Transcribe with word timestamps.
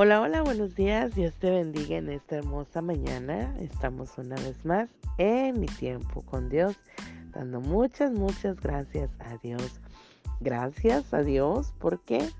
Hola, 0.00 0.20
hola, 0.20 0.42
buenos 0.42 0.76
días. 0.76 1.12
Dios 1.16 1.34
te 1.40 1.50
bendiga 1.50 1.96
en 1.96 2.08
esta 2.08 2.36
hermosa 2.36 2.80
mañana. 2.80 3.52
Estamos 3.58 4.16
una 4.16 4.36
vez 4.36 4.64
más 4.64 4.88
en 5.16 5.58
mi 5.58 5.66
tiempo 5.66 6.22
con 6.22 6.48
Dios, 6.48 6.76
dando 7.32 7.60
muchas, 7.60 8.12
muchas 8.12 8.60
gracias 8.60 9.10
a 9.18 9.38
Dios. 9.38 9.80
Gracias 10.38 11.12
a 11.12 11.24
Dios 11.24 11.74
porque 11.80 12.30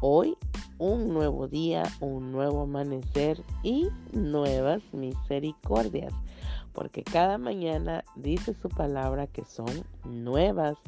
hoy 0.00 0.36
un 0.78 1.12
nuevo 1.12 1.48
día, 1.48 1.82
un 1.98 2.30
nuevo 2.30 2.62
amanecer 2.62 3.42
y 3.64 3.88
nuevas 4.12 4.80
misericordias. 4.92 6.14
Porque 6.72 7.02
cada 7.02 7.36
mañana 7.36 8.04
dice 8.14 8.54
su 8.54 8.68
palabra 8.68 9.26
que 9.26 9.44
son 9.44 9.66
nuevas 10.04 10.78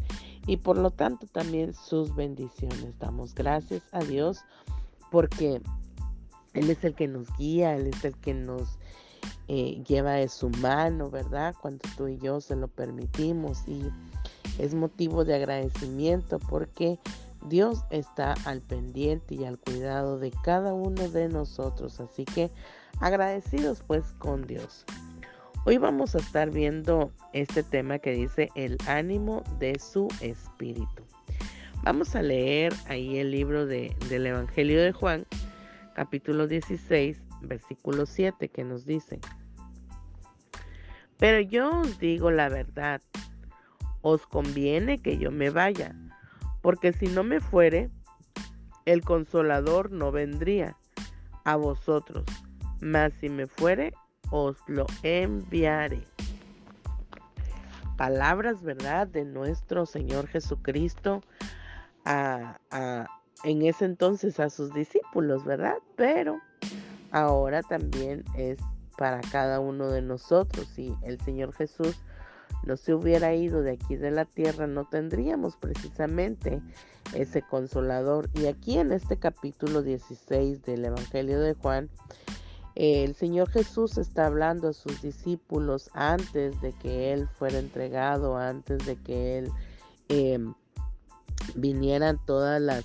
y 0.46 0.58
por 0.58 0.78
lo 0.78 0.92
tanto 0.92 1.26
también 1.26 1.74
sus 1.74 2.14
bendiciones. 2.14 2.96
Damos 3.00 3.34
gracias 3.34 3.82
a 3.90 3.98
Dios 3.98 4.44
porque 5.10 5.60
él 6.54 6.70
es 6.70 6.82
el 6.84 6.94
que 6.94 7.08
nos 7.08 7.28
guía, 7.36 7.74
Él 7.74 7.88
es 7.88 8.04
el 8.04 8.16
que 8.16 8.32
nos 8.32 8.78
eh, 9.48 9.82
lleva 9.86 10.12
de 10.12 10.28
su 10.28 10.48
mano, 10.48 11.10
¿verdad? 11.10 11.54
Cuando 11.60 11.82
tú 11.96 12.08
y 12.08 12.18
yo 12.18 12.40
se 12.40 12.56
lo 12.56 12.68
permitimos 12.68 13.66
y 13.66 13.90
es 14.58 14.74
motivo 14.74 15.24
de 15.24 15.34
agradecimiento 15.34 16.38
porque 16.38 16.98
Dios 17.48 17.84
está 17.90 18.34
al 18.44 18.62
pendiente 18.62 19.34
y 19.34 19.44
al 19.44 19.58
cuidado 19.58 20.18
de 20.18 20.30
cada 20.44 20.72
uno 20.72 21.08
de 21.08 21.28
nosotros. 21.28 22.00
Así 22.00 22.24
que 22.24 22.50
agradecidos 23.00 23.82
pues 23.86 24.04
con 24.18 24.46
Dios. 24.46 24.84
Hoy 25.66 25.78
vamos 25.78 26.14
a 26.14 26.18
estar 26.18 26.50
viendo 26.50 27.10
este 27.32 27.62
tema 27.62 27.98
que 27.98 28.12
dice 28.12 28.50
el 28.54 28.78
ánimo 28.86 29.42
de 29.58 29.78
su 29.80 30.08
espíritu. 30.20 31.02
Vamos 31.82 32.14
a 32.14 32.22
leer 32.22 32.72
ahí 32.86 33.18
el 33.18 33.30
libro 33.30 33.66
de, 33.66 33.94
del 34.08 34.26
Evangelio 34.26 34.82
de 34.82 34.92
Juan, 34.92 35.26
capítulo 35.94 36.46
16, 36.46 37.22
versículo 37.42 38.04
7, 38.04 38.48
que 38.48 38.64
nos 38.64 38.84
dice, 38.84 39.20
pero 41.18 41.40
yo 41.40 41.80
os 41.80 41.98
digo 41.98 42.30
la 42.30 42.48
verdad, 42.48 43.00
os 44.02 44.26
conviene 44.26 44.98
que 44.98 45.16
yo 45.16 45.30
me 45.30 45.50
vaya, 45.50 45.94
porque 46.60 46.92
si 46.92 47.06
no 47.06 47.24
me 47.24 47.40
fuere, 47.40 47.90
el 48.84 49.02
consolador 49.02 49.90
no 49.90 50.12
vendría 50.12 50.76
a 51.44 51.56
vosotros, 51.56 52.24
mas 52.80 53.12
si 53.14 53.28
me 53.28 53.46
fuere, 53.46 53.94
os 54.30 54.56
lo 54.66 54.86
enviaré. 55.02 56.02
Palabras, 57.96 58.62
¿verdad?, 58.62 59.06
de 59.06 59.24
nuestro 59.24 59.86
Señor 59.86 60.26
Jesucristo 60.26 61.22
a, 62.04 62.58
a 62.70 63.06
en 63.44 63.62
ese 63.62 63.84
entonces 63.84 64.40
a 64.40 64.50
sus 64.50 64.72
discípulos, 64.74 65.44
¿verdad? 65.44 65.76
Pero 65.96 66.40
ahora 67.10 67.62
también 67.62 68.24
es 68.36 68.58
para 68.96 69.20
cada 69.20 69.60
uno 69.60 69.90
de 69.90 70.02
nosotros. 70.02 70.66
Si 70.74 70.94
el 71.02 71.20
Señor 71.20 71.52
Jesús 71.52 71.96
no 72.64 72.76
se 72.76 72.94
hubiera 72.94 73.34
ido 73.34 73.62
de 73.62 73.72
aquí 73.72 73.96
de 73.96 74.10
la 74.10 74.24
tierra, 74.24 74.66
no 74.66 74.84
tendríamos 74.86 75.56
precisamente 75.56 76.62
ese 77.14 77.42
consolador. 77.42 78.30
Y 78.34 78.46
aquí 78.46 78.78
en 78.78 78.92
este 78.92 79.18
capítulo 79.18 79.82
16 79.82 80.62
del 80.62 80.86
Evangelio 80.86 81.40
de 81.40 81.54
Juan, 81.54 81.90
el 82.74 83.14
Señor 83.14 83.50
Jesús 83.50 83.98
está 83.98 84.26
hablando 84.26 84.68
a 84.68 84.72
sus 84.72 85.02
discípulos 85.02 85.90
antes 85.92 86.60
de 86.60 86.72
que 86.72 87.12
Él 87.12 87.28
fuera 87.28 87.58
entregado, 87.58 88.36
antes 88.36 88.84
de 88.86 88.96
que 88.96 89.38
Él 89.38 89.52
eh, 90.08 90.38
vinieran 91.54 92.18
todas 92.24 92.60
las 92.60 92.84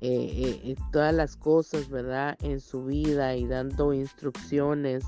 eh, 0.00 0.60
eh, 0.64 0.76
todas 0.92 1.14
las 1.14 1.36
cosas, 1.36 1.88
¿verdad? 1.88 2.36
En 2.42 2.60
su 2.60 2.84
vida 2.84 3.34
y 3.34 3.46
dando 3.46 3.94
instrucciones 3.94 5.04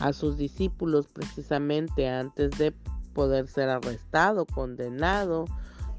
a 0.00 0.12
sus 0.12 0.36
discípulos 0.36 1.08
precisamente 1.08 2.08
antes 2.08 2.56
de 2.56 2.72
poder 3.14 3.48
ser 3.48 3.68
arrestado, 3.68 4.46
condenado, 4.46 5.46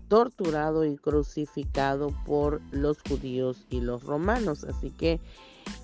torturado 0.08 0.86
y 0.86 0.96
crucificado 0.96 2.14
por 2.26 2.62
los 2.72 2.98
judíos 3.08 3.66
y 3.70 3.82
los 3.82 4.04
romanos. 4.04 4.64
Así 4.64 4.90
que 4.90 5.20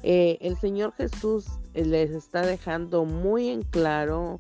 eh, 0.03 0.37
el 0.41 0.57
Señor 0.57 0.93
Jesús 0.93 1.47
les 1.73 2.11
está 2.11 2.41
dejando 2.41 3.05
muy 3.05 3.49
en 3.49 3.63
claro 3.63 4.37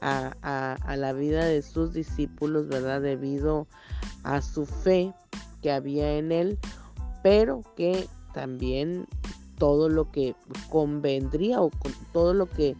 a, 0.00 0.76
a, 0.82 0.96
la 0.96 1.12
vida 1.12 1.44
de 1.44 1.62
sus 1.62 1.92
discípulos, 1.92 2.68
¿verdad? 2.68 3.00
Debido 3.00 3.66
a 4.24 4.42
su 4.42 4.66
fe 4.66 5.14
que 5.62 5.72
había 5.72 6.18
en 6.18 6.32
él 6.32 6.58
pero 7.26 7.62
que 7.74 8.06
también 8.34 9.08
todo 9.58 9.88
lo 9.88 10.12
que 10.12 10.36
convendría 10.70 11.60
o 11.60 11.72
todo 12.12 12.34
lo 12.34 12.46
que 12.46 12.76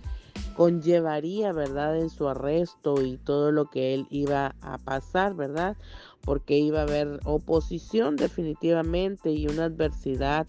conllevaría, 0.54 1.52
¿verdad? 1.52 1.98
En 1.98 2.10
su 2.10 2.28
arresto 2.28 3.02
y 3.02 3.16
todo 3.16 3.50
lo 3.50 3.68
que 3.68 3.92
él 3.92 4.06
iba 4.08 4.54
a 4.60 4.78
pasar, 4.78 5.34
¿verdad? 5.34 5.76
Porque 6.20 6.58
iba 6.58 6.78
a 6.78 6.82
haber 6.82 7.18
oposición 7.24 8.14
definitivamente 8.14 9.32
y 9.32 9.48
una 9.48 9.64
adversidad 9.64 10.46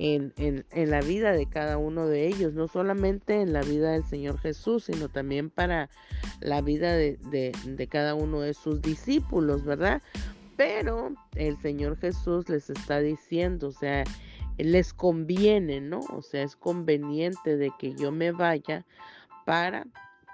en, 0.00 0.32
la 0.74 1.00
vida 1.00 1.30
de 1.30 1.46
cada 1.46 1.78
uno 1.78 2.08
de 2.08 2.26
ellos, 2.26 2.54
no 2.54 2.66
solamente 2.66 3.40
en 3.40 3.52
la 3.52 3.62
vida 3.62 3.92
del 3.92 4.04
Señor 4.04 4.40
Jesús, 4.40 4.86
sino 4.86 5.08
también 5.08 5.48
para 5.48 5.90
la 6.40 6.60
vida 6.60 6.92
de, 6.92 7.18
de 7.22 7.86
cada 7.86 8.16
uno 8.16 8.40
de 8.40 8.54
sus 8.54 8.82
discípulos, 8.82 9.64
¿verdad? 9.64 10.02
Pero 10.58 11.14
el 11.36 11.56
Señor 11.62 11.96
Jesús 11.98 12.48
les 12.48 12.68
está 12.68 12.98
diciendo, 12.98 13.68
o 13.68 13.72
sea, 13.72 14.02
les 14.56 14.92
conviene, 14.92 15.80
¿no? 15.80 16.00
O 16.12 16.20
sea, 16.20 16.42
es 16.42 16.56
conveniente 16.56 17.56
de 17.56 17.70
que 17.78 17.94
yo 17.94 18.10
me 18.10 18.32
vaya 18.32 18.84
para 19.46 19.86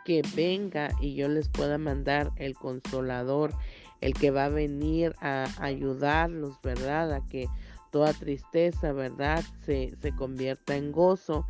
que 0.07 0.23
venga 0.35 0.89
y 0.99 1.15
yo 1.15 1.29
les 1.29 1.51
pueda 1.51 1.77
mandar 1.77 2.33
el 2.37 2.55
consolador, 2.55 3.53
el 4.01 4.15
que 4.15 4.31
va 4.31 4.47
a 4.47 4.49
venir 4.49 5.15
a 5.21 5.47
ayudarlos, 5.59 6.59
¿verdad? 6.63 7.13
A 7.13 7.27
que 7.27 7.47
toda 7.91 8.15
tristeza, 8.15 8.93
¿verdad? 8.93 9.45
Se, 9.67 9.95
se 10.01 10.17
convierta 10.17 10.75
en 10.75 10.91
gozo. 10.91 11.47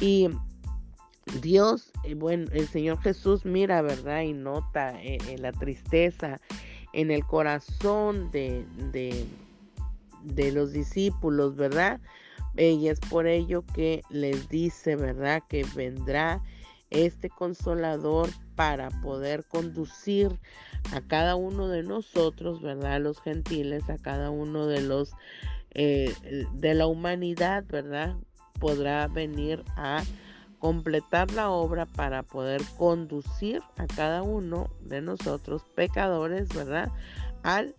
Y 0.00 0.30
Dios, 1.42 1.92
eh, 2.04 2.14
bueno, 2.14 2.46
el 2.52 2.68
Señor 2.68 3.00
Jesús 3.02 3.44
mira, 3.44 3.82
¿verdad? 3.82 4.22
Y 4.22 4.32
nota 4.32 4.98
eh, 5.02 5.18
eh, 5.28 5.36
la 5.36 5.52
tristeza 5.52 6.40
en 6.94 7.10
el 7.10 7.26
corazón 7.26 8.30
de, 8.30 8.64
de, 8.92 10.52
los 10.52 10.72
discípulos, 10.72 11.56
¿verdad? 11.56 12.00
Y 12.56 12.86
es 12.86 13.00
por 13.00 13.26
ello 13.26 13.64
que 13.74 14.02
les 14.10 14.48
dice, 14.48 14.94
¿verdad? 14.94 15.42
Que 15.48 15.66
vendrá 15.74 16.40
este 16.90 17.28
consolador 17.28 18.30
para 18.54 18.90
poder 19.02 19.44
conducir 19.44 20.38
a 20.92 21.00
cada 21.00 21.34
uno 21.34 21.68
de 21.68 21.82
nosotros, 21.82 22.62
¿verdad? 22.62 23.00
Los 23.00 23.20
gentiles, 23.20 23.90
a 23.90 23.98
cada 23.98 24.30
uno 24.30 24.66
de 24.66 24.80
los 24.80 25.12
eh, 25.72 26.14
de 26.52 26.74
la 26.74 26.86
humanidad, 26.86 27.64
¿verdad? 27.68 28.14
Podrá 28.60 29.08
venir 29.08 29.64
a 29.76 30.04
completar 30.64 31.30
la 31.32 31.50
obra 31.50 31.84
para 31.84 32.22
poder 32.22 32.62
conducir 32.78 33.60
a 33.76 33.86
cada 33.86 34.22
uno 34.22 34.70
de 34.80 35.02
nosotros 35.02 35.62
pecadores, 35.74 36.48
¿verdad? 36.54 36.90
Al 37.42 37.74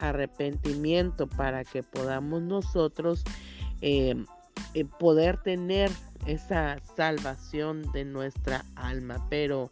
arrepentimiento 0.00 1.28
para 1.28 1.62
que 1.62 1.84
podamos 1.84 2.42
nosotros 2.42 3.22
eh, 3.82 4.16
eh, 4.74 4.84
poder 4.98 5.40
tener 5.44 5.92
esa 6.26 6.80
salvación 6.96 7.82
de 7.92 8.04
nuestra 8.04 8.64
alma. 8.74 9.24
Pero 9.30 9.70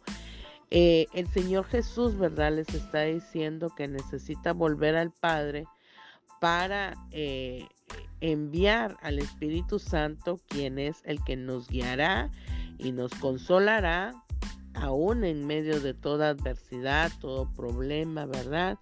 eh, 0.71 1.07
el 1.13 1.27
Señor 1.27 1.65
Jesús, 1.65 2.17
¿verdad? 2.17 2.53
Les 2.53 2.69
está 2.69 3.01
diciendo 3.01 3.75
que 3.75 3.89
necesita 3.89 4.53
volver 4.53 4.95
al 4.95 5.11
Padre 5.11 5.65
para 6.39 6.93
enviar 8.21 8.97
al 9.01 9.19
Espíritu 9.19 9.79
Santo, 9.79 10.39
quien 10.47 10.79
es 10.79 11.01
el 11.05 11.23
que 11.23 11.35
nos 11.35 11.67
guiará 11.67 12.31
y 12.77 12.91
nos 12.91 13.13
consolará 13.15 14.13
aún 14.73 15.23
en 15.23 15.45
medio 15.47 15.79
de 15.79 15.93
toda 15.93 16.29
adversidad, 16.29 17.11
todo 17.19 17.51
problema, 17.53 18.25
¿verdad? 18.25 18.77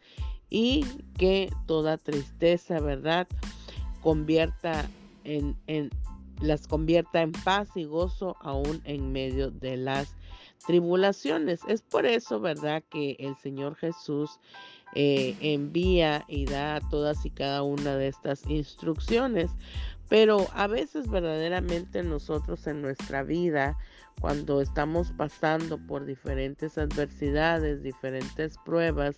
Y 0.50 0.86
que 1.18 1.50
toda 1.66 1.98
tristeza, 1.98 2.80
¿verdad? 2.80 3.28
Las 6.42 6.68
convierta 6.68 7.22
en 7.22 7.32
paz 7.32 7.70
y 7.76 7.86
gozo 7.86 8.36
aún 8.42 8.82
en 8.84 9.12
medio 9.12 9.52
de 9.52 9.78
las 9.78 10.16
tribulaciones. 10.66 11.62
Es 11.68 11.82
por 11.82 12.06
eso, 12.06 12.40
¿verdad? 12.40 12.84
Que 12.90 13.16
el 13.20 13.36
Señor 13.38 13.76
Jesús 13.76 14.40
eh, 14.94 15.36
envía 15.42 16.24
y 16.28 16.46
da 16.46 16.80
todas 16.90 17.26
y 17.26 17.30
cada 17.30 17.64
una 17.64 17.96
de 17.96 18.08
estas 18.08 18.46
instrucciones. 18.48 19.52
Pero 20.08 20.48
a 20.54 20.68
veces 20.68 21.10
verdaderamente 21.10 22.04
nosotros 22.04 22.68
en 22.68 22.82
nuestra 22.82 23.24
vida 23.24 23.78
cuando 24.22 24.62
estamos 24.62 25.12
pasando 25.12 25.78
por 25.78 26.06
diferentes 26.06 26.78
adversidades, 26.78 27.84
diferentes 27.84 28.58
pruebas, 28.64 29.18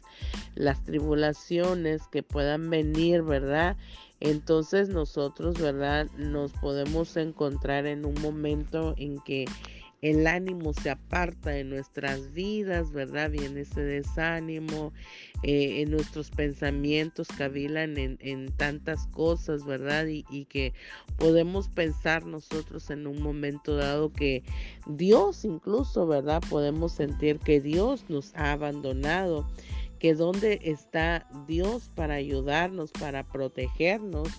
las 0.55 0.83
tribulaciones 0.83 2.01
que 2.07 2.23
puedan 2.23 2.69
venir, 2.69 3.21
¿verdad? 3.21 3.77
Entonces 4.19 4.89
nosotros, 4.89 5.59
¿verdad? 5.59 6.07
Nos 6.17 6.51
podemos 6.53 7.15
encontrar 7.17 7.85
en 7.85 8.05
un 8.05 8.19
momento 8.21 8.95
en 8.97 9.19
que 9.19 9.45
el 10.01 10.27
ánimo 10.27 10.73
se 10.73 10.91
aparta 10.91 11.49
de 11.49 11.63
nuestras 11.63 12.31
vidas, 12.33 12.91
¿verdad? 12.91 13.31
Viene 13.31 13.61
ese 13.61 13.81
desánimo, 13.81 14.93
eh, 15.43 15.81
en 15.81 15.91
nuestros 15.91 16.29
pensamientos 16.29 17.27
cavilan 17.35 17.97
en, 17.97 18.51
tantas 18.57 19.07
cosas, 19.07 19.65
¿verdad? 19.65 20.05
Y, 20.07 20.45
que 20.45 20.73
podemos 21.17 21.67
pensar 21.69 22.25
nosotros 22.25 22.89
en 22.91 23.07
un 23.07 23.21
momento 23.21 23.75
dado 23.75 24.13
que 24.13 24.43
Dios 24.85 25.45
incluso, 25.45 26.05
¿verdad? 26.05 26.43
Podemos 26.47 26.91
sentir 26.91 27.39
que 27.39 27.59
Dios 27.59 28.05
nos 28.07 28.35
ha 28.35 28.51
abandonado, 28.51 29.47
que 29.99 30.13
dónde 30.13 30.59
está 30.63 31.27
Dios 31.47 31.89
para 31.95 32.15
ayudarnos, 32.15 32.91
para 32.91 33.23
protegernos. 33.23 34.29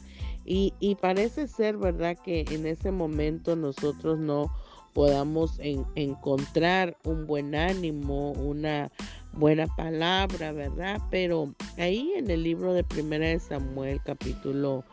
Y 0.50 0.96
parece 1.02 1.46
ser, 1.46 1.76
¿verdad? 1.76 2.16
Que 2.16 2.42
en 2.50 2.66
ese 2.66 2.90
momento 2.90 3.54
nosotros 3.54 4.18
no 4.18 4.50
podamos 4.92 5.58
encontrar 5.60 6.96
un 7.04 7.26
buen 7.26 7.54
ánimo, 7.54 8.32
una 8.32 8.90
buena 9.32 9.66
palabra, 9.76 10.52
¿verdad? 10.52 11.00
Pero 11.10 11.54
ahí 11.76 12.12
en 12.16 12.30
el 12.30 12.42
libro 12.42 12.74
de 12.74 12.84
Primera 12.84 13.26
de 13.26 13.38
Samuel, 13.38 14.00
capítulo 14.04 14.84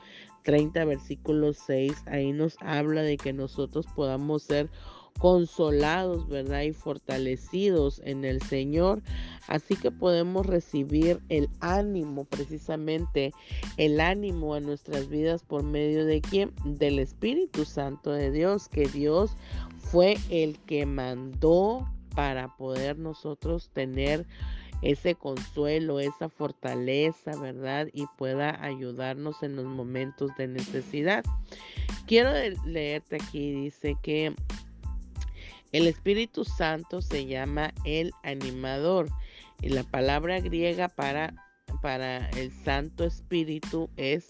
30, 0.44 0.86
versículo 0.86 1.54
6, 1.54 1.92
ahí 2.06 2.32
nos 2.32 2.56
habla 2.62 3.02
de 3.02 3.18
que 3.18 3.34
nosotros 3.34 3.86
podamos 3.96 4.44
ser 4.44 4.70
consolados, 5.20 6.28
¿verdad? 6.28 6.62
Y 6.62 6.74
fortalecidos 6.74 8.02
en 8.04 8.26
el 8.26 8.42
Señor. 8.42 9.02
Así 9.48 9.76
que 9.76 9.92
podemos 9.92 10.46
recibir 10.46 11.22
el 11.30 11.50
ánimo, 11.60 12.26
precisamente 12.26 13.32
el 13.78 14.00
ánimo 14.00 14.56
a 14.56 14.60
nuestras 14.60 15.08
vidas 15.08 15.44
por 15.44 15.64
medio 15.64 16.06
de 16.06 16.22
quién? 16.22 16.54
Del 16.66 17.00
Espíritu 17.00 17.66
Santo 17.66 18.12
de 18.12 18.32
Dios, 18.32 18.68
que 18.68 18.88
Dios 18.88 19.32
fue 19.78 20.18
el 20.30 20.58
que 20.60 20.86
mandó 20.86 21.88
para 22.16 22.56
poder 22.56 22.98
nosotros 22.98 23.70
tener 23.74 24.26
ese 24.82 25.16
consuelo, 25.16 26.00
esa 26.00 26.30
fortaleza, 26.30 27.32
¿verdad? 27.40 27.88
Y 27.94 28.06
pueda 28.18 28.64
ayudarnos 28.64 29.42
en 29.44 29.56
los 29.56 29.66
momentos 29.66 30.32
de 30.38 30.48
necesidad. 30.48 31.24
Quiero 32.08 32.32
leerte 32.66 33.16
aquí, 33.16 33.52
dice 33.52 33.96
que 34.02 34.36
el 35.72 35.88
Espíritu 35.88 36.46
Santo 36.46 37.02
se 37.02 37.26
llama 37.26 37.74
el 37.84 38.12
animador 38.24 39.10
y 39.62 39.70
la 39.70 39.84
palabra 39.84 40.40
griega 40.40 40.88
para, 40.88 41.34
para 41.82 42.30
el 42.32 42.52
Santo 42.52 43.04
Espíritu 43.04 43.90
es 43.98 44.28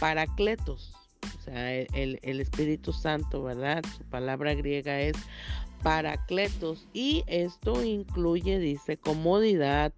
paracletos. 0.00 0.92
O 1.38 1.42
sea, 1.42 1.74
el, 1.74 2.18
el 2.22 2.40
Espíritu 2.40 2.92
Santo, 2.92 3.42
¿verdad? 3.42 3.82
Su 3.96 4.04
palabra 4.04 4.54
griega 4.54 5.00
es 5.00 5.16
paracletos 5.82 6.86
y 6.92 7.24
esto 7.26 7.84
incluye, 7.84 8.58
dice, 8.58 8.96
comodidad, 8.96 9.92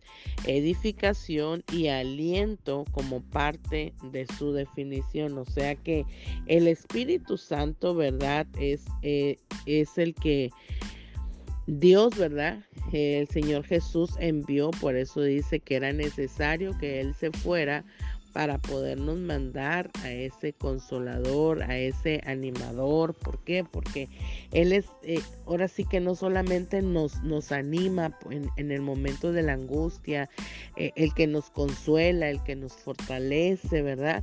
edificación 0.47 1.63
y 1.73 1.89
aliento 1.89 2.85
como 2.93 3.21
parte 3.21 3.95
de 4.11 4.27
su 4.39 4.53
definición. 4.53 5.39
O 5.39 5.45
sea 5.45 5.75
que 5.75 6.05
el 6.47 6.67
Espíritu 6.67 7.37
Santo, 7.37 7.95
¿verdad? 7.95 8.47
Es, 8.59 8.85
eh, 9.03 9.37
es 9.67 9.99
el 9.99 10.15
que 10.15 10.51
Dios, 11.67 12.17
¿verdad? 12.17 12.65
El 12.93 13.27
Señor 13.29 13.65
Jesús 13.65 14.11
envió, 14.21 14.71
por 14.71 14.97
eso 14.97 15.23
dice 15.23 15.59
que 15.59 15.77
era 15.77 15.93
necesario 15.93 16.77
que 16.79 17.01
Él 17.01 17.15
se 17.15 17.33
fuera 17.33 17.85
para 18.37 18.59
podernos 18.59 19.17
mandar 19.17 19.91
a 20.03 20.11
ese 20.11 20.53
consolador, 20.53 21.63
a 21.63 21.79
ese 21.79 22.21
animador. 22.27 23.15
¿Por 23.15 23.39
qué? 23.39 23.65
Porque 23.65 24.11
Él 24.53 24.75
es, 24.75 24.85
eh, 25.05 25.23
ahora 25.47 25.69
sí 25.69 25.87
que 25.87 26.01
no 26.01 26.15
solamente 26.15 26.83
nos, 26.83 27.23
nos 27.23 27.51
anima 27.51 28.15
en, 28.29 28.71
el 28.71 28.83
momento 28.83 29.33
de 29.33 29.41
la 29.41 29.55
angustia, 29.55 30.29
eh, 30.77 30.93
el 30.97 31.15
que 31.15 31.27
nos 31.27 31.49
consuela, 31.49 32.29
el 32.29 32.43
que 32.43 32.57
nos 32.57 32.75
fortalece, 32.75 33.81
¿verdad? 33.81 34.23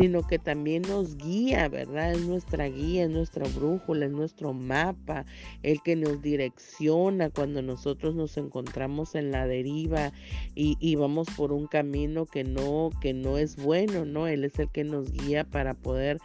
Sino 0.00 0.26
que 0.26 0.38
también 0.38 0.80
nos 0.88 1.18
guía, 1.18 1.68
¿verdad? 1.68 2.12
Es 2.12 2.24
nuestra 2.24 2.68
guía, 2.68 3.04
es 3.04 3.10
nuestra 3.10 3.46
brújula, 3.48 4.06
es 4.06 4.12
nuestro 4.12 4.54
mapa, 4.54 5.26
el 5.62 5.82
que 5.82 5.94
nos 5.94 6.22
direcciona 6.22 7.28
cuando 7.28 7.60
nosotros 7.60 8.14
nos 8.14 8.38
encontramos 8.38 9.14
en 9.14 9.30
la 9.30 9.46
deriva 9.46 10.10
y, 10.54 10.78
y 10.80 10.94
vamos 10.94 11.28
por 11.36 11.52
un 11.52 11.66
camino 11.66 12.24
que 12.24 12.44
no, 12.44 12.88
que 13.02 13.12
no 13.12 13.36
es 13.36 13.56
bueno, 13.56 14.06
¿no? 14.06 14.26
Él 14.26 14.44
es 14.44 14.58
el 14.58 14.70
que 14.70 14.84
nos 14.84 15.12
guía 15.12 15.44
para 15.44 15.74
poder 15.74 16.18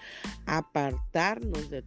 apartarnos 0.45 1.69
de, 1.69 1.83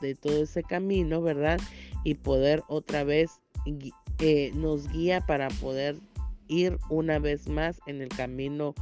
de 0.00 0.14
todo 0.14 0.42
ese 0.44 0.62
camino, 0.62 1.20
¿verdad? 1.20 1.58
Y 2.04 2.14
poder 2.14 2.62
otra 2.68 3.02
vez 3.02 3.40
eh, 4.20 4.52
nos 4.54 4.88
guía 4.92 5.20
para 5.20 5.48
poder 5.48 5.96
ir 6.46 6.78
una 6.90 7.18
vez 7.18 7.48
más 7.48 7.80
en 7.86 8.02
el 8.02 8.08
camino 8.08 8.74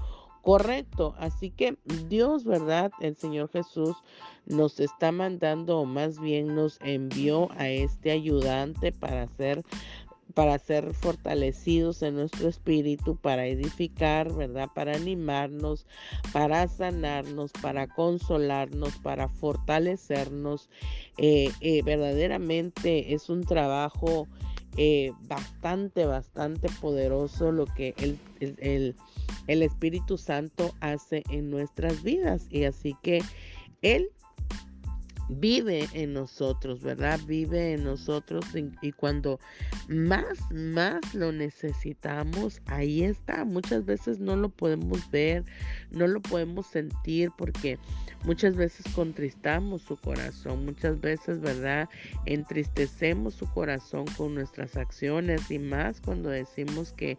correcto. 0.46 1.16
Así 1.18 1.50
que 1.50 1.76
Dios, 2.08 2.44
¿verdad? 2.44 2.92
El 3.00 3.16
Señor 3.16 3.50
Jesús 3.50 3.96
nos 4.46 4.78
está 4.78 5.10
mandando, 5.10 5.80
o 5.80 5.84
más 5.86 6.20
bien 6.20 6.54
nos 6.54 6.78
envió 6.82 7.50
a 7.58 7.68
este 7.68 8.12
ayudante 8.12 8.92
para 8.92 9.22
hacer 9.24 9.64
para 10.34 10.58
ser 10.58 10.92
fortalecidos 10.92 12.02
en 12.02 12.14
nuestro 12.16 12.48
espíritu, 12.48 13.16
para 13.16 13.46
edificar, 13.46 14.32
¿verdad? 14.32 14.68
Para 14.72 14.94
animarnos, 14.94 15.86
para 16.32 16.68
sanarnos, 16.68 17.50
para 17.60 17.88
consolarnos, 17.88 18.98
para 18.98 19.28
fortalecernos. 19.28 20.68
Eh, 21.16 21.50
eh, 21.60 21.82
verdaderamente 21.82 23.14
es 23.14 23.30
un 23.30 23.44
trabajo 23.44 24.28
eh, 24.76 25.12
bastante, 25.22 26.04
bastante 26.04 26.68
poderoso 26.80 27.52
lo 27.52 27.66
que 27.66 27.94
el, 27.98 28.18
el, 28.40 28.94
el 29.46 29.62
Espíritu 29.62 30.18
Santo 30.18 30.74
hace 30.80 31.22
en 31.30 31.50
nuestras 31.50 32.02
vidas. 32.02 32.46
Y 32.50 32.64
así 32.64 32.96
que 33.02 33.22
Él 33.82 34.10
vive 35.28 35.88
en 35.92 36.12
nosotros, 36.12 36.82
¿verdad? 36.82 37.20
Vive 37.26 37.74
en 37.74 37.84
nosotros 37.84 38.44
y, 38.82 38.92
cuando 38.92 39.40
más, 39.88 40.38
más 40.52 41.14
lo 41.14 41.32
necesitamos, 41.32 42.60
ahí 42.66 43.02
está. 43.02 43.44
Muchas 43.44 43.84
veces 43.84 44.18
no 44.18 44.36
lo 44.36 44.48
podemos 44.48 45.10
ver, 45.10 45.44
no 45.90 46.06
lo 46.06 46.20
podemos 46.20 46.66
sentir 46.66 47.30
porque 47.36 47.78
muchas 48.24 48.56
veces 48.56 48.86
contristamos 48.94 49.82
su 49.82 49.96
corazón, 49.96 50.64
muchas 50.64 51.00
veces, 51.00 51.40
¿verdad? 51.40 51.88
Entristecemos 52.24 53.34
su 53.34 53.50
corazón 53.52 54.06
con 54.16 54.34
nuestras 54.34 54.76
acciones 54.76 55.50
y 55.50 55.58
más 55.58 56.00
cuando 56.00 56.28
decimos 56.30 56.92
que, 56.92 57.18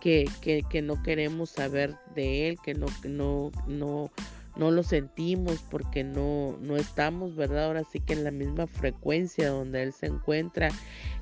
que, 0.00 0.28
que, 0.40 0.62
que 0.68 0.82
no 0.82 1.02
queremos 1.02 1.50
saber 1.50 1.96
de 2.14 2.48
él, 2.48 2.58
que 2.62 2.74
no, 2.74 2.86
no, 3.04 3.50
no 3.66 4.10
no 4.56 4.70
lo 4.70 4.82
sentimos 4.82 5.64
porque 5.70 6.04
no, 6.04 6.56
no 6.60 6.76
estamos, 6.76 7.34
¿verdad? 7.36 7.64
Ahora 7.64 7.82
sí 7.84 8.00
que 8.00 8.12
en 8.12 8.24
la 8.24 8.30
misma 8.30 8.66
frecuencia 8.66 9.50
donde 9.50 9.82
Él 9.82 9.92
se 9.92 10.06
encuentra. 10.06 10.68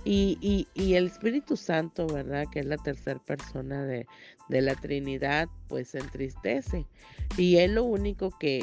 Y, 0.05 0.67
y, 0.75 0.95
el 0.95 1.07
Espíritu 1.07 1.57
Santo, 1.57 2.07
¿verdad? 2.07 2.47
Que 2.51 2.61
es 2.61 2.67
la 2.67 2.77
tercera 2.77 3.21
persona 3.21 3.85
de, 3.85 4.07
de 4.49 4.61
la 4.61 4.75
Trinidad, 4.75 5.49
pues 5.69 5.89
se 5.89 6.01
entristece. 6.01 6.87
Y 7.37 7.57
Él 7.57 7.77
lo 7.77 7.85
único 7.85 8.31
que, 8.39 8.63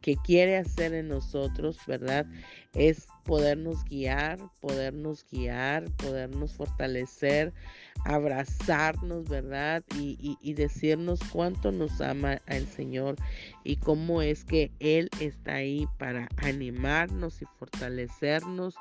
que 0.00 0.16
quiere 0.16 0.56
hacer 0.56 0.94
en 0.94 1.08
nosotros, 1.08 1.78
¿verdad? 1.86 2.26
Es 2.74 3.08
podernos 3.24 3.84
guiar, 3.84 4.38
podernos 4.60 5.26
guiar, 5.30 5.90
podernos 5.96 6.52
fortalecer, 6.54 7.52
abrazarnos, 8.04 9.28
¿verdad? 9.28 9.82
Y, 9.96 10.38
y, 10.40 10.54
decirnos 10.54 11.20
cuánto 11.32 11.72
nos 11.72 12.00
ama 12.00 12.38
el 12.46 12.66
Señor 12.66 13.16
y 13.64 13.76
cómo 13.76 14.22
es 14.22 14.44
que 14.44 14.70
Él 14.80 15.10
está 15.20 15.56
ahí 15.56 15.86
para 15.98 16.28
animarnos 16.38 17.42
y 17.42 17.44
fortalecernos 17.58 18.76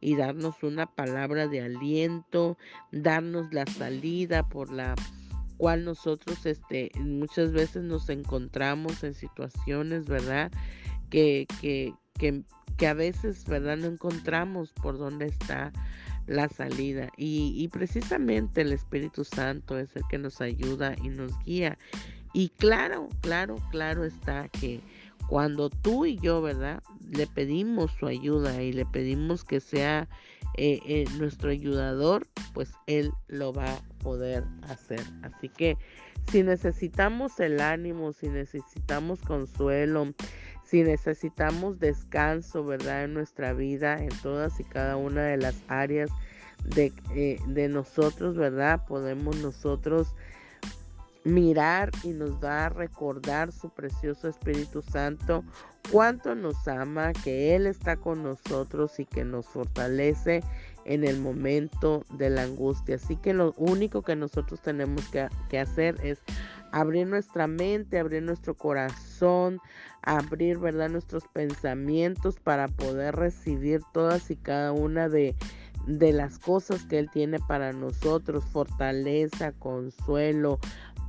y 0.00 0.16
darnos 0.16 0.62
una 0.62 0.86
palabra 0.86 1.46
de 1.46 1.62
aliento, 1.62 2.56
darnos 2.92 3.52
la 3.52 3.66
salida 3.66 4.48
por 4.48 4.70
la 4.72 4.94
cual 5.60 5.84
nosotros 5.84 6.46
este, 6.46 6.90
muchas 6.98 7.52
veces 7.52 7.82
nos 7.82 8.08
encontramos 8.08 9.04
en 9.04 9.12
situaciones, 9.12 10.06
¿verdad? 10.06 10.50
Que, 11.10 11.46
que, 11.60 11.92
que, 12.18 12.44
que 12.78 12.86
a 12.86 12.94
veces, 12.94 13.44
¿verdad? 13.44 13.76
No 13.76 13.88
encontramos 13.88 14.72
por 14.72 14.96
dónde 14.96 15.26
está 15.26 15.70
la 16.26 16.48
salida. 16.48 17.10
Y, 17.18 17.52
y, 17.58 17.68
precisamente 17.68 18.62
el 18.62 18.72
Espíritu 18.72 19.22
Santo 19.22 19.78
es 19.78 19.94
el 19.96 20.02
que 20.08 20.16
nos 20.16 20.40
ayuda 20.40 20.96
y 21.04 21.10
nos 21.10 21.38
guía. 21.44 21.76
Y 22.32 22.48
claro, 22.48 23.10
claro, 23.20 23.56
claro 23.70 24.04
está 24.04 24.48
que 24.48 24.80
Cuando 25.28 25.68
tú 25.68 26.06
y 26.06 26.16
yo, 26.16 26.40
¿verdad? 26.40 26.82
Le 27.10 27.26
pedimos 27.26 27.90
su 28.00 28.06
ayuda 28.06 28.62
y 28.62 28.72
le 28.72 28.86
pedimos 28.86 29.44
que 29.44 29.60
sea 29.60 30.08
eh, 30.56 30.80
eh, 30.86 31.04
nuestro 31.18 31.50
ayudador, 31.50 32.26
pues 32.54 32.72
Él 32.86 33.12
lo 33.28 33.52
va 33.52 33.82
poder 34.02 34.44
hacer. 34.68 35.00
Así 35.22 35.48
que 35.48 35.76
si 36.30 36.42
necesitamos 36.42 37.40
el 37.40 37.60
ánimo, 37.60 38.12
si 38.12 38.28
necesitamos 38.28 39.20
consuelo, 39.20 40.14
si 40.64 40.82
necesitamos 40.82 41.80
descanso, 41.80 42.64
¿verdad? 42.64 43.04
En 43.04 43.14
nuestra 43.14 43.52
vida, 43.52 43.98
en 43.98 44.10
todas 44.22 44.60
y 44.60 44.64
cada 44.64 44.96
una 44.96 45.22
de 45.24 45.36
las 45.36 45.56
áreas 45.68 46.10
de, 46.64 46.92
eh, 47.14 47.68
nosotros, 47.68 48.36
¿verdad? 48.36 48.84
Podemos 48.86 49.36
nosotros 49.36 50.14
mirar 51.24 51.90
y 52.02 52.10
nos 52.10 52.40
da 52.40 52.66
a 52.66 52.68
recordar 52.68 53.52
su 53.52 53.70
precioso 53.70 54.28
Espíritu 54.28 54.80
Santo, 54.80 55.44
cuánto 55.90 56.34
nos 56.34 56.66
ama, 56.68 57.12
que 57.12 57.54
Él 57.54 57.66
está 57.66 57.96
con 57.96 58.22
nosotros 58.22 58.98
y 59.00 59.04
que 59.04 59.24
nos 59.24 59.46
fortalece 59.46 60.42
en 60.84 61.04
el 61.04 61.20
momento 61.20 62.04
de 62.12 62.30
la 62.30 62.42
angustia. 62.42 62.96
Así 62.96 63.16
que 63.16 63.34
lo 63.34 63.52
único 63.56 64.02
que 64.02 64.16
nosotros 64.16 64.60
tenemos 64.60 65.06
que, 65.08 65.28
que 65.48 65.58
hacer 65.58 65.96
es 66.02 66.22
abrir 66.72 67.06
nuestra 67.06 67.46
mente, 67.46 67.98
abrir 67.98 68.22
nuestro 68.22 68.54
corazón, 68.54 69.60
abrir, 70.02 70.58
¿verdad?, 70.58 70.88
nuestros 70.88 71.24
pensamientos 71.28 72.38
para 72.40 72.68
poder 72.68 73.16
recibir 73.16 73.80
todas 73.92 74.30
y 74.30 74.36
cada 74.36 74.72
una 74.72 75.08
de 75.08 75.36
de 75.86 76.12
las 76.12 76.38
cosas 76.38 76.84
que 76.84 76.98
Él 76.98 77.10
tiene 77.10 77.38
para 77.38 77.72
nosotros, 77.72 78.44
fortaleza, 78.44 79.52
consuelo, 79.52 80.58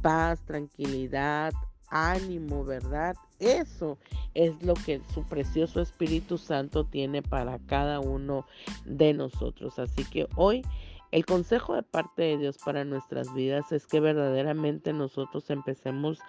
paz, 0.02 0.42
tranquilidad, 0.46 1.54
ánimo, 1.92 2.66
¿verdad? 2.66 3.16
Eso 3.40 3.98
es 4.34 4.62
lo 4.64 4.74
que 4.74 5.02
su 5.14 5.24
precioso 5.24 5.82
Espíritu 5.82 6.38
Santo 6.38 6.86
tiene 6.86 7.22
para 7.22 7.60
cada 7.60 8.00
uno 8.00 8.46
de 8.86 9.14
nosotros. 9.14 9.78
Así 9.78 10.04
que 10.06 10.28
hoy 10.36 10.64
el 11.12 11.26
consejo 11.26 11.76
de 11.76 11.84
parte 11.84 12.24
de 12.24 12.38
Dios 12.38 12.58
para 12.64 12.86
nuestras 12.86 13.34
vidas 13.34 13.72
es 13.72 13.86
que 13.86 14.00
verdaderamente 14.00 14.94
nosotros 14.94 15.50
empecemos 15.50 16.20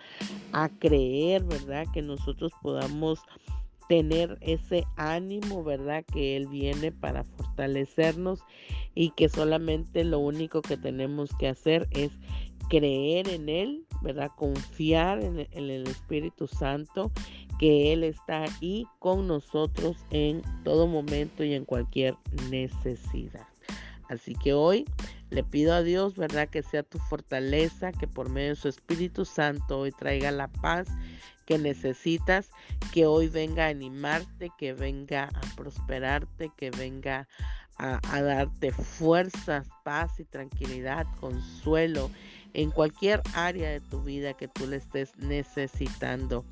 a 0.52 0.68
creer, 0.68 1.44
¿verdad? 1.44 1.86
Que 1.92 2.02
nosotros 2.02 2.52
podamos 2.62 3.20
tener 3.88 4.38
ese 4.40 4.84
ánimo, 4.96 5.62
¿verdad? 5.62 6.04
Que 6.04 6.36
Él 6.36 6.48
viene 6.48 6.90
para 6.90 7.24
fortalecernos 7.24 8.40
y 8.94 9.10
que 9.10 9.28
solamente 9.28 10.02
lo 10.02 10.18
único 10.18 10.62
que 10.62 10.76
tenemos 10.76 11.30
que 11.38 11.48
hacer 11.48 11.88
es 11.92 12.10
creer 12.68 13.28
en 13.28 13.48
Él, 13.48 13.86
¿verdad? 14.02 14.30
Confiar 14.36 15.22
en, 15.22 15.46
el 15.52 15.86
Espíritu 15.86 16.46
Santo, 16.46 17.10
que 17.58 17.92
Él 17.92 18.04
está 18.04 18.44
ahí 18.44 18.86
con 18.98 19.26
nosotros 19.26 19.96
en 20.10 20.42
todo 20.64 20.86
momento 20.86 21.44
y 21.44 21.54
en 21.54 21.64
cualquier 21.64 22.16
necesidad. 22.50 23.46
Así 24.08 24.34
que 24.34 24.52
hoy 24.52 24.84
le 25.30 25.42
pido 25.42 25.72
a 25.72 25.82
Dios, 25.82 26.16
¿verdad? 26.16 26.48
Que 26.48 26.62
sea 26.62 26.82
tu 26.82 26.98
fortaleza, 26.98 27.92
que 27.92 28.06
por 28.06 28.28
medio 28.28 28.50
de 28.50 28.56
su 28.56 28.68
Espíritu 28.68 29.24
Santo 29.24 29.78
hoy 29.78 29.92
traiga 29.92 30.30
la 30.30 30.48
paz 30.48 30.88
que 31.46 31.58
necesitas, 31.58 32.50
que 32.92 33.06
hoy 33.06 33.28
venga 33.28 33.66
a 33.66 33.70
animarte, 33.70 34.50
que 34.58 34.74
venga 34.74 35.24
a 35.24 35.56
prosperarte, 35.56 36.50
que 36.56 36.70
venga 36.70 37.26
a, 37.78 38.00
a 38.14 38.22
darte 38.22 38.72
fuerzas, 38.72 39.68
paz 39.84 40.20
y 40.20 40.24
tranquilidad, 40.24 41.06
consuelo 41.18 42.10
en 42.54 42.70
cualquier 42.70 43.22
área 43.34 43.70
de 43.70 43.80
tu 43.80 44.02
vida 44.02 44.34
que 44.34 44.48
tú 44.48 44.66
le 44.66 44.76
estés 44.76 45.16
necesitando, 45.16 46.44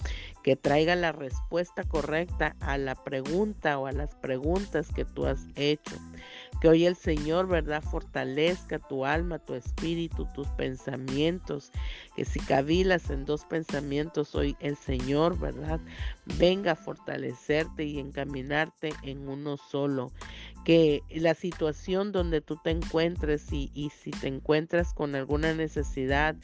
que 0.42 0.56
traiga 0.56 0.96
la 0.96 1.12
respuesta 1.12 1.84
correcta 1.84 2.56
a 2.60 2.78
la 2.78 2.94
pregunta 2.94 3.78
o 3.78 3.86
a 3.86 3.92
las 3.92 4.14
preguntas 4.16 4.88
que 4.94 5.04
tú 5.04 5.26
has 5.26 5.46
hecho. 5.54 5.96
Que 6.60 6.68
hoy 6.68 6.84
el 6.84 6.94
Señor, 6.94 7.48
¿verdad? 7.48 7.82
Fortalezca 7.82 8.78
tu 8.78 9.06
alma, 9.06 9.38
tu 9.38 9.54
espíritu, 9.54 10.26
tus 10.34 10.46
pensamientos. 10.48 11.72
Que 12.14 12.26
si 12.26 12.38
cavilas 12.38 13.08
en 13.08 13.24
dos 13.24 13.46
pensamientos, 13.46 14.34
hoy 14.34 14.56
el 14.60 14.76
Señor, 14.76 15.38
¿verdad? 15.38 15.80
Venga 16.38 16.72
a 16.72 16.76
fortalecerte 16.76 17.84
y 17.84 17.98
encaminarte 17.98 18.92
en 19.02 19.26
uno 19.26 19.56
solo 19.56 20.12
que 20.64 21.02
la 21.10 21.34
situación 21.34 22.12
donde 22.12 22.40
tú 22.40 22.56
te 22.62 22.70
encuentres 22.70 23.52
y, 23.52 23.90
si 23.90 24.10
te 24.10 24.28
encuentras 24.28 24.92
con 24.92 25.14
alguna 25.14 25.54
necesidad 25.54 26.36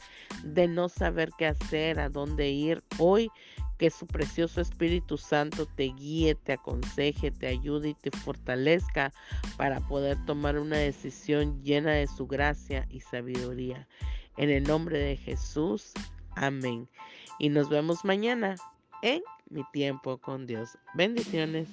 de 0.43 0.67
no 0.67 0.89
saber 0.89 1.29
qué 1.37 1.47
hacer, 1.47 1.99
a 1.99 2.09
dónde 2.09 2.49
ir, 2.49 2.83
hoy 2.97 3.29
que 3.77 3.91
su 3.91 4.07
precioso 4.07 4.59
Espíritu 4.59 5.17
Santo 5.17 5.67
te 5.67 5.83
guíe, 5.83 6.33
te 6.33 6.53
aconseje, 6.53 7.29
te 7.29 7.47
ayude 7.47 7.89
y 7.89 7.93
te 7.93 8.09
fortalezca 8.09 9.13
para 9.55 9.79
poder 9.81 10.17
tomar 10.25 10.57
una 10.57 10.77
decisión 10.77 11.61
llena 11.63 11.91
de 11.91 12.07
su 12.07 12.25
gracia 12.25 12.87
y 12.89 13.01
sabiduría. 13.01 13.87
En 14.35 14.49
el 14.49 14.63
nombre 14.63 14.97
de 14.97 15.15
Jesús, 15.15 15.91
amén. 16.35 16.89
Y 17.37 17.49
nos 17.49 17.69
vemos 17.69 18.03
mañana 18.03 18.55
en 19.03 19.21
mi 19.49 19.63
tiempo 19.71 20.17
con 20.17 20.47
Dios. 20.47 20.77
Bendiciones. 20.95 21.69